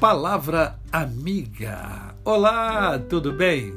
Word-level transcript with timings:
Palavra 0.00 0.78
Amiga. 0.92 2.14
Olá, 2.24 2.96
tudo 3.00 3.32
bem? 3.32 3.74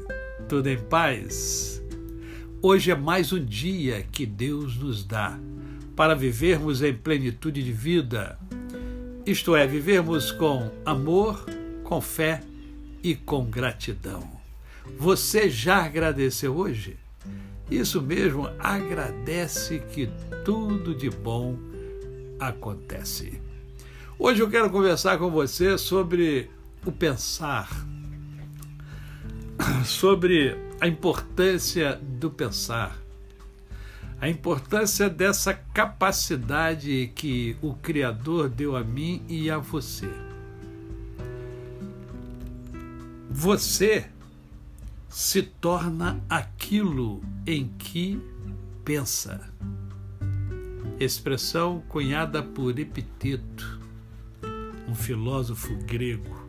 Tudo 0.47 0.69
em 0.69 0.78
paz? 0.78 1.81
Hoje 2.62 2.91
é 2.91 2.96
mais 2.96 3.33
um 3.33 3.44
dia 3.44 4.05
que 4.12 4.28
Deus 4.28 4.78
nos 4.78 5.03
dá 5.03 5.39
para 5.96 6.13
vivermos 6.13 6.83
em 6.83 6.94
plenitude 6.94 7.63
de 7.63 7.71
vida, 7.71 8.37
isto 9.26 9.55
é, 9.55 9.65
vivermos 9.65 10.31
com 10.31 10.69
amor, 10.85 11.44
com 11.83 11.99
fé 11.99 12.44
e 13.01 13.15
com 13.15 13.44
gratidão. 13.46 14.29
Você 14.99 15.49
já 15.49 15.83
agradeceu 15.83 16.55
hoje? 16.55 16.98
Isso 17.67 17.99
mesmo, 17.99 18.48
agradece 18.59 19.81
que 19.91 20.08
tudo 20.45 20.94
de 20.94 21.09
bom 21.09 21.58
acontece. 22.40 23.41
Hoje 24.23 24.39
eu 24.39 24.48
quero 24.52 24.70
conversar 24.70 25.17
com 25.17 25.31
você 25.31 25.80
sobre 25.80 26.48
o 26.85 26.91
pensar, 26.91 27.67
sobre 29.84 30.55
a 30.80 30.88
importância 30.88 31.99
do 32.20 32.30
pensar, 32.30 32.95
a 34.21 34.30
importância 34.30 35.09
dessa 35.09 35.55
capacidade 35.55 37.11
que 37.16 37.57
o 37.63 37.73
Criador 37.73 38.47
deu 38.47 38.75
a 38.75 38.84
mim 38.84 39.23
e 39.27 39.49
a 39.49 39.57
você. 39.57 40.07
Você 43.27 44.05
se 45.09 45.41
torna 45.41 46.22
aquilo 46.30 47.23
em 47.47 47.69
que 47.69 48.22
pensa. 48.85 49.52
Expressão 50.99 51.81
cunhada 51.89 52.44
por 52.44 52.78
Epiteto 52.78 53.81
um 54.92 54.95
filósofo 54.95 55.73
grego. 55.86 56.42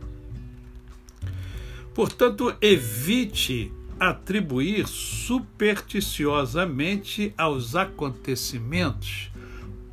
Portanto, 1.94 2.56
evite 2.60 3.72
atribuir 4.00 4.88
supersticiosamente 4.88 7.32
aos 7.38 7.76
acontecimentos 7.76 9.30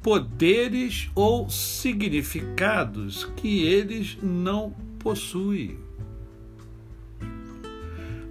poderes 0.01 1.11
ou 1.13 1.47
significados 1.49 3.25
que 3.35 3.63
eles 3.63 4.17
não 4.23 4.71
possuem. 4.97 5.77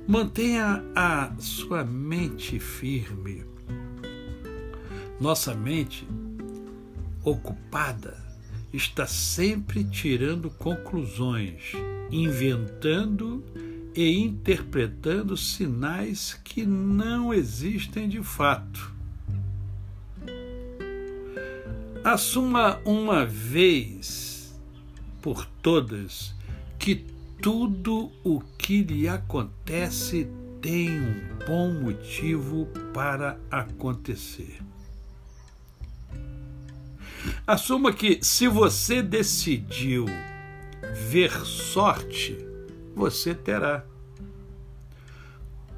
Mantenha 0.06 0.82
a 0.96 1.30
sua 1.38 1.84
mente 1.84 2.58
firme. 2.58 3.44
Nossa 5.20 5.54
mente 5.54 6.08
ocupada 7.22 8.27
está 8.72 9.06
sempre 9.06 9.84
tirando 9.84 10.50
conclusões, 10.50 11.72
inventando 12.10 13.44
e 13.94 14.18
interpretando 14.18 15.36
sinais 15.36 16.38
que 16.44 16.64
não 16.64 17.32
existem 17.32 18.08
de 18.08 18.22
fato. 18.22 18.92
Assuma 22.04 22.80
uma 22.84 23.26
vez 23.26 24.58
por 25.20 25.44
todas 25.62 26.34
que 26.78 27.04
tudo 27.42 28.10
o 28.24 28.40
que 28.40 28.82
lhe 28.82 29.08
acontece 29.08 30.28
tem 30.60 31.00
um 31.00 31.14
bom 31.46 31.72
motivo 31.72 32.66
para 32.92 33.38
acontecer. 33.50 34.58
Assuma 37.48 37.94
que 37.94 38.18
se 38.20 38.46
você 38.46 39.00
decidiu 39.00 40.04
ver 41.08 41.30
sorte, 41.46 42.36
você 42.94 43.34
terá. 43.34 43.86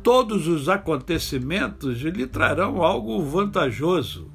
Todos 0.03 0.49
os 0.49 0.69
acontecimentos 0.69 1.99
lhe 1.99 2.27
trarão 2.27 2.83
algo 2.83 3.23
vantajoso, 3.23 4.29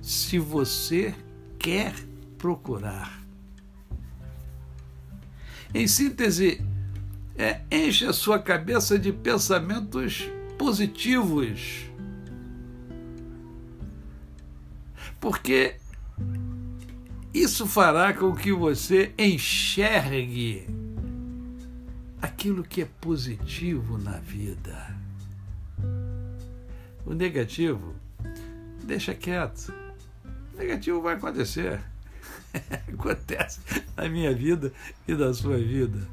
se 0.00 0.38
você 0.38 1.12
quer 1.58 1.92
procurar. 2.38 3.20
Em 5.74 5.88
síntese, 5.88 6.64
é, 7.34 7.62
enche 7.68 8.06
a 8.06 8.12
sua 8.12 8.38
cabeça 8.38 8.96
de 8.96 9.12
pensamentos 9.12 10.30
positivos. 10.56 11.90
Porque 15.18 15.80
isso 17.42 17.66
fará 17.66 18.12
com 18.12 18.34
que 18.34 18.52
você 18.52 19.14
enxergue 19.16 20.66
aquilo 22.20 22.64
que 22.64 22.82
é 22.82 22.88
positivo 23.00 23.96
na 23.96 24.18
vida. 24.18 24.96
O 27.06 27.14
negativo, 27.14 27.94
deixa 28.82 29.14
quieto. 29.14 29.72
O 30.52 30.58
negativo 30.58 31.00
vai 31.00 31.14
acontecer. 31.14 31.80
Acontece 32.92 33.60
na 33.96 34.08
minha 34.08 34.34
vida 34.34 34.72
e 35.06 35.14
na 35.14 35.32
sua 35.32 35.58
vida. 35.58 36.08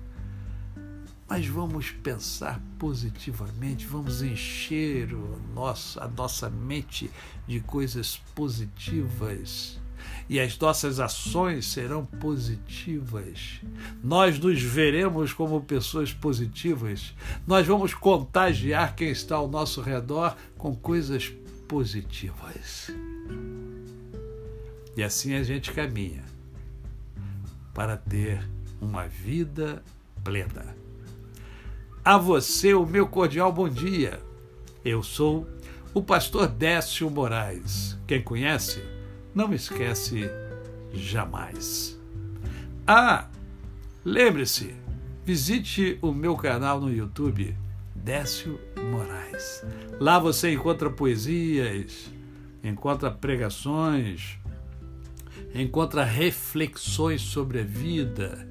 Mas 1.28 1.48
vamos 1.48 1.90
pensar 1.90 2.62
positivamente, 2.78 3.88
vamos 3.88 4.22
encher 4.22 5.12
o 5.12 5.40
nosso, 5.56 6.00
a 6.00 6.08
nossa 6.08 6.52
mente 6.52 7.10
de 7.48 7.60
coisas 7.62 8.22
positivas 8.36 9.80
e 10.30 10.40
as 10.40 10.58
nossas 10.58 11.00
ações 11.00 11.66
serão 11.66 12.06
positivas. 12.06 13.62
Nós 14.04 14.40
nos 14.40 14.62
veremos 14.62 15.34
como 15.34 15.62
pessoas 15.62 16.14
positivas. 16.14 17.14
Nós 17.46 17.66
vamos 17.68 17.94
contagiar 17.94 18.96
quem 18.96 19.10
está 19.10 19.36
ao 19.36 19.48
nosso 19.48 19.82
redor 19.82 20.36
com 20.58 20.76
coisas 20.76 21.32
positivas. 21.68 22.92
E 24.98 25.04
assim 25.04 25.36
a 25.36 25.44
gente 25.44 25.72
caminha 25.72 26.24
para 27.74 27.98
ter 27.98 28.42
uma 28.82 29.08
vida 29.08 29.84
plena. 30.24 30.76
A 32.04 32.18
você, 32.18 32.74
o 32.74 32.86
meu 32.86 33.08
cordial 33.08 33.52
bom 33.52 33.68
dia. 33.68 34.22
Eu 34.84 35.02
sou 35.02 35.48
o 35.94 36.02
pastor 36.02 36.48
Décio 36.48 37.10
Moraes. 37.10 37.98
Quem 38.06 38.22
conhece? 38.22 38.95
Não 39.36 39.54
esquece 39.54 40.32
jamais. 40.94 42.00
Ah, 42.88 43.28
lembre-se, 44.06 44.74
visite 45.26 46.00
o 46.02 46.14
meu 46.14 46.38
canal 46.38 46.80
no 46.80 46.90
YouTube, 46.90 47.54
Décio 47.94 48.58
Moraes. 48.90 49.66
Lá 50.00 50.18
você 50.18 50.54
encontra 50.54 50.90
poesias, 50.90 52.10
encontra 52.64 53.12
pregações, 53.12 54.40
encontra 55.54 56.06
reflexões 56.06 57.22
sobre 57.22 57.60
a 57.60 57.64
vida 57.64 58.48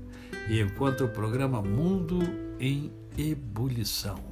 e 0.50 0.60
encontra 0.60 1.06
o 1.06 1.08
programa 1.08 1.62
Mundo 1.62 2.18
em 2.60 2.92
Ebulição, 3.16 4.22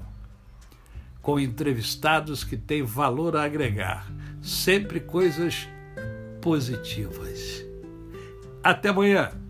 com 1.22 1.40
entrevistados 1.40 2.44
que 2.44 2.58
têm 2.58 2.82
valor 2.82 3.36
a 3.36 3.44
agregar, 3.44 4.12
sempre 4.42 5.00
coisas 5.00 5.66
positivas. 6.42 7.64
Até 8.62 8.90
amanhã! 8.90 9.41